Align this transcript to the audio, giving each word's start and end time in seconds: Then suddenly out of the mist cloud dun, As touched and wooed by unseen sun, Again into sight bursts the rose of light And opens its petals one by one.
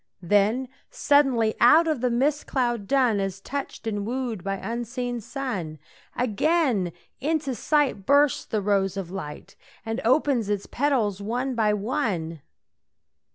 Then 0.23 0.67
suddenly 0.89 1.53
out 1.59 1.87
of 1.87 2.01
the 2.01 2.09
mist 2.09 2.47
cloud 2.47 2.87
dun, 2.87 3.19
As 3.19 3.39
touched 3.39 3.85
and 3.85 4.03
wooed 4.03 4.43
by 4.43 4.55
unseen 4.55 5.19
sun, 5.21 5.77
Again 6.15 6.91
into 7.19 7.53
sight 7.53 8.03
bursts 8.07 8.45
the 8.45 8.63
rose 8.63 8.97
of 8.97 9.11
light 9.11 9.55
And 9.85 10.01
opens 10.03 10.49
its 10.49 10.65
petals 10.65 11.21
one 11.21 11.53
by 11.53 11.75
one. 11.75 12.41